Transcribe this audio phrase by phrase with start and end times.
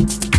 [0.00, 0.29] Listening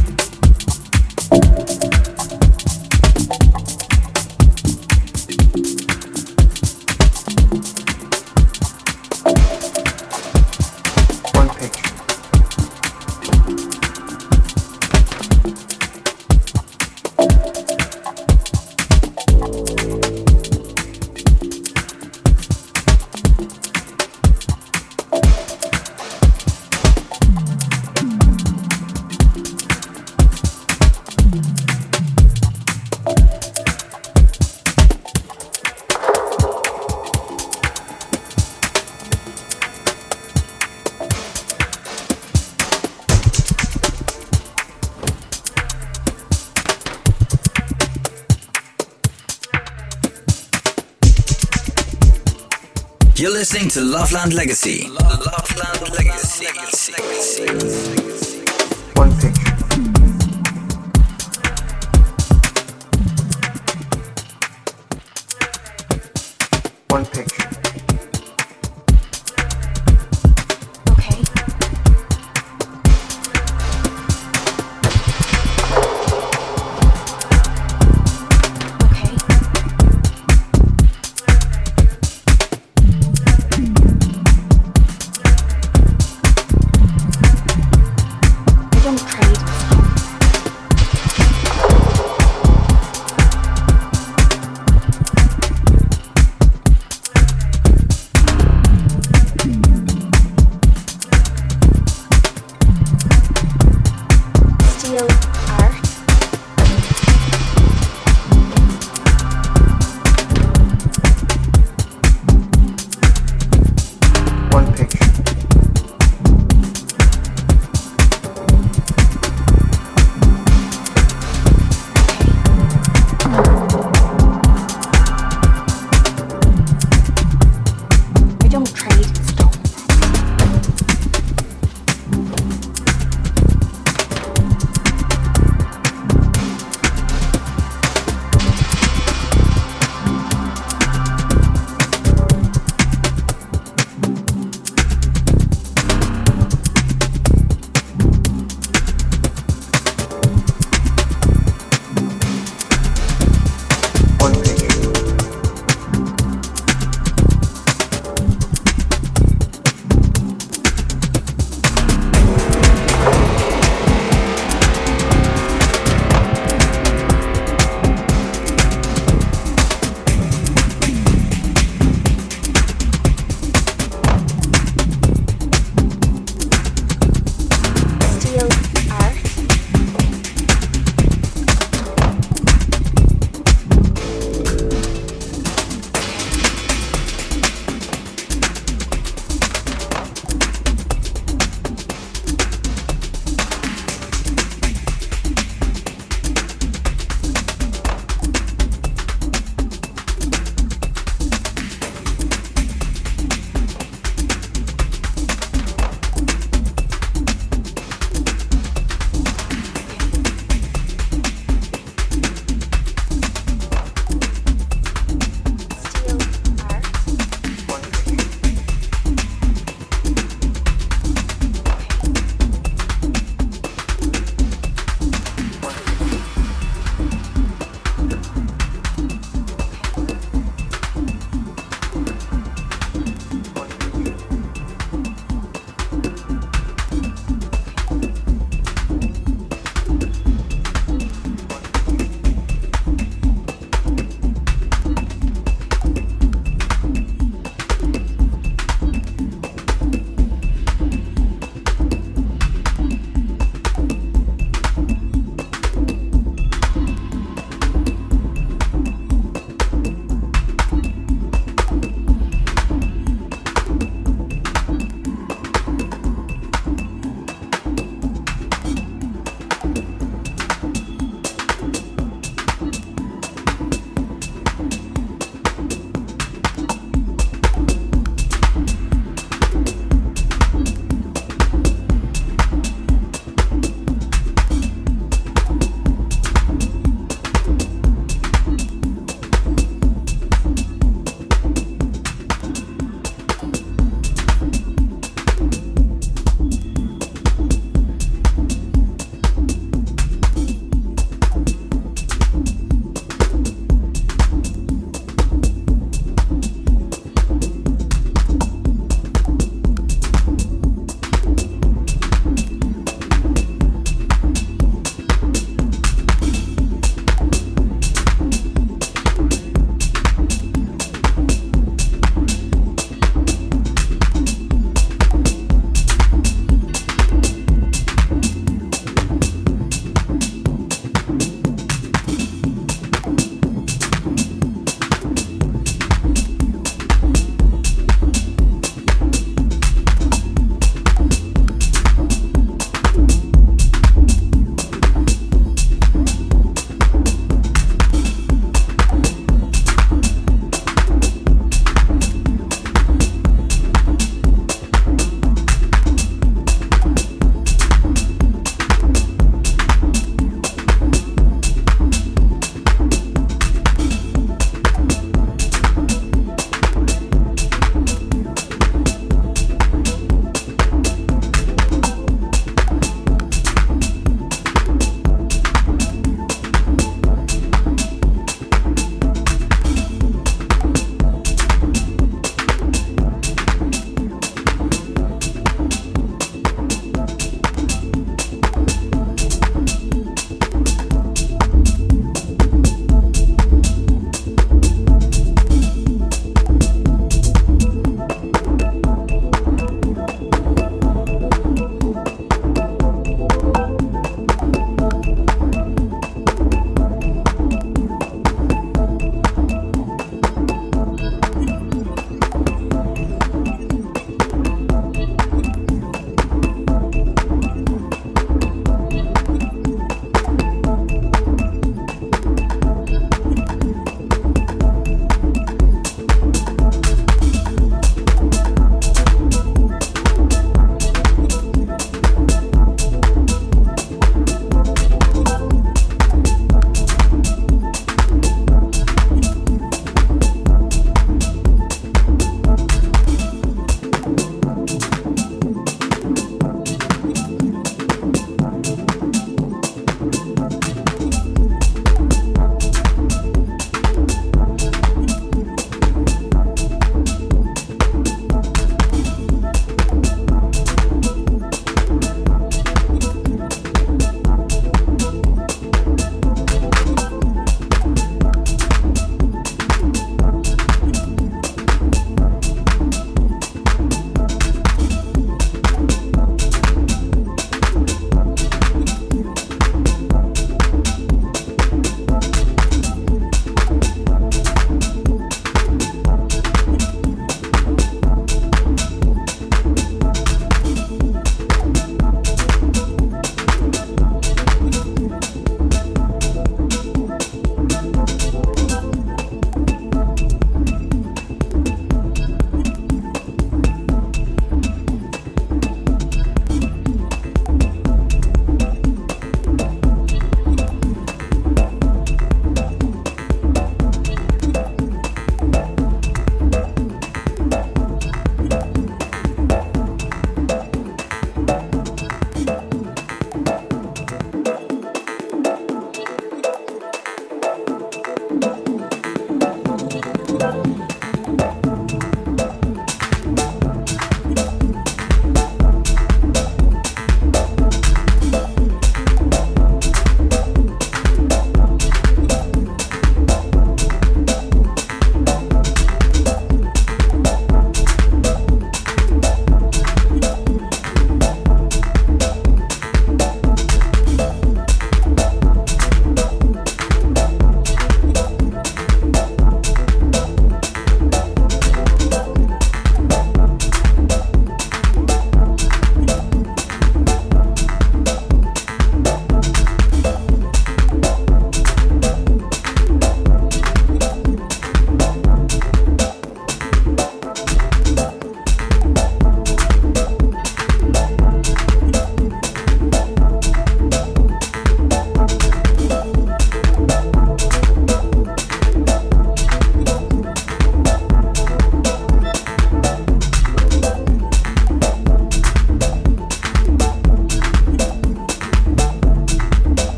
[54.11, 55.00] to Legacy.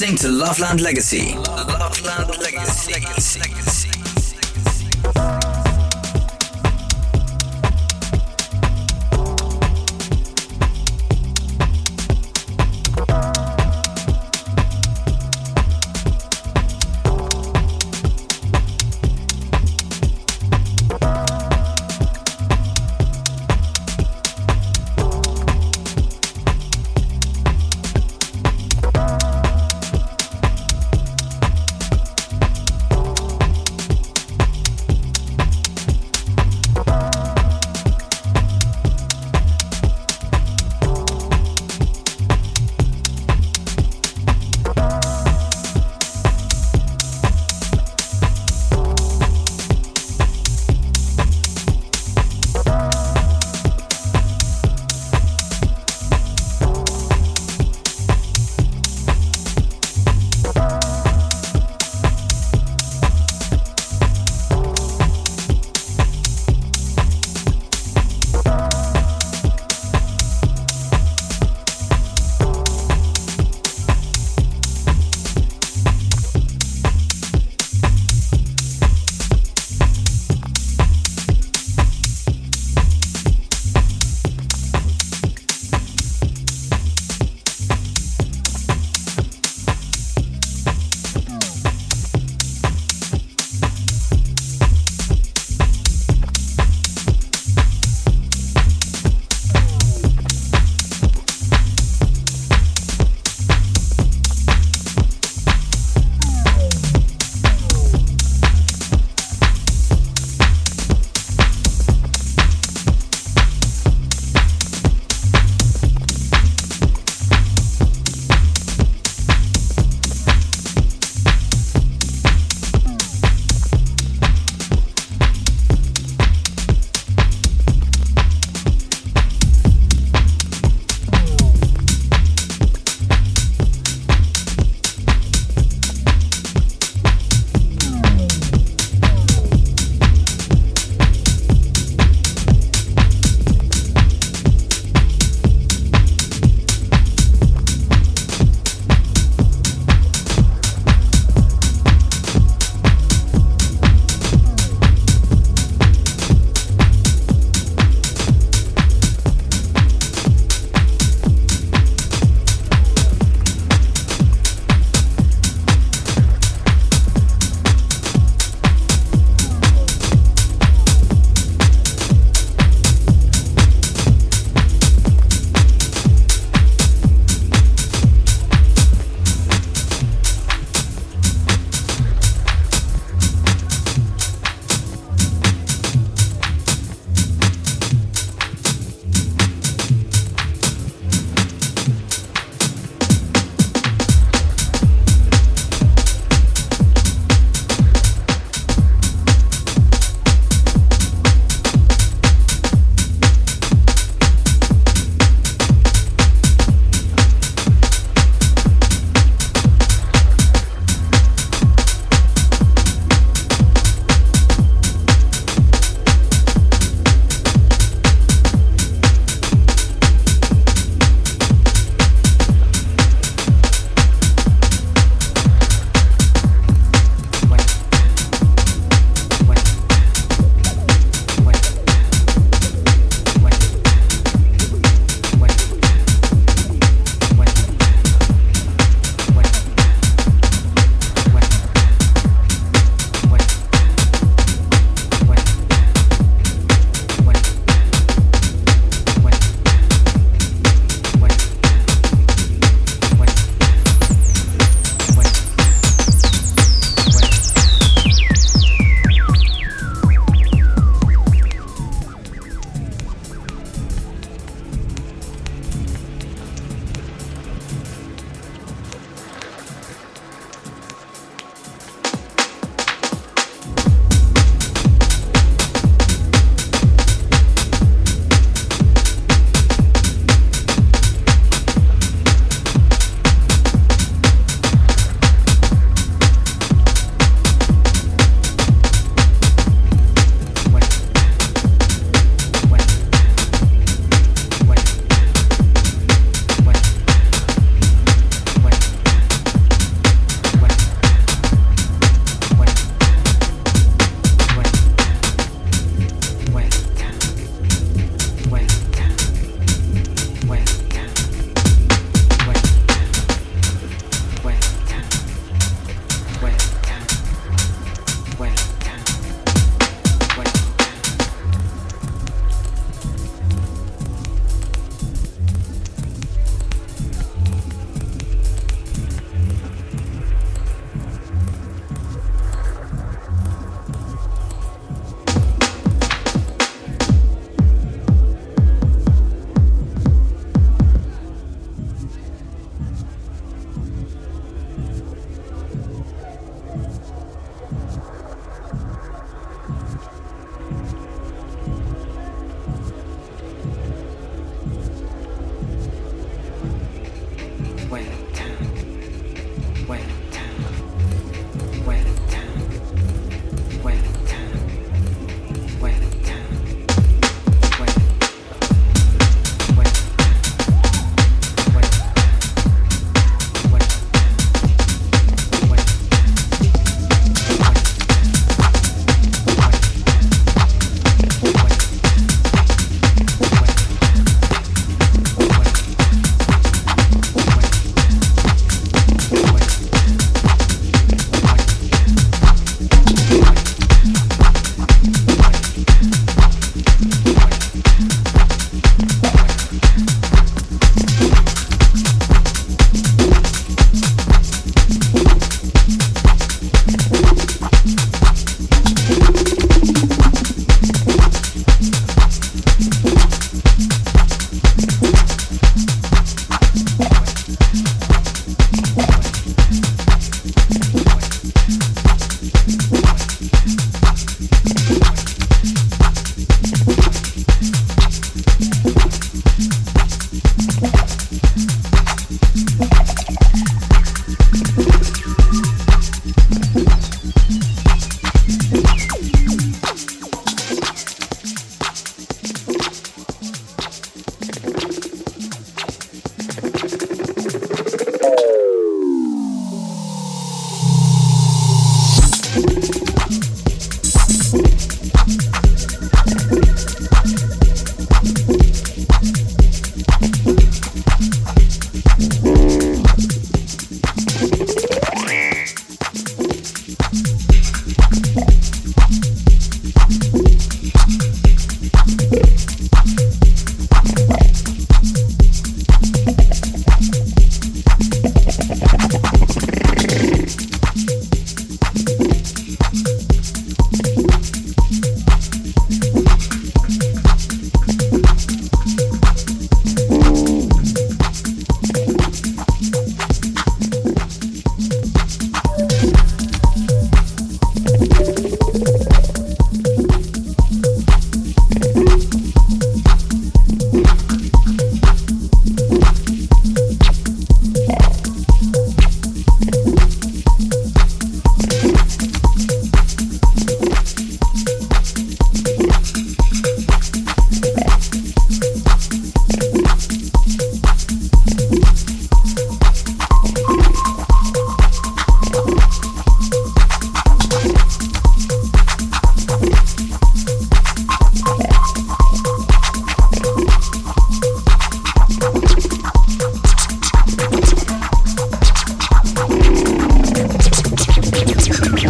[0.00, 1.36] Listening to Loveland Legacy.
[1.36, 3.63] Loveland Legacy.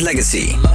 [0.00, 0.71] Legacy.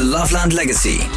[0.00, 1.09] To Loveland Legacy.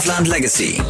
[0.00, 0.87] To Legacy.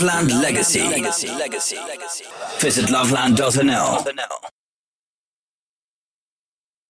[0.00, 0.80] Loveland Legacy.
[2.58, 4.39] Visit loveland.nl.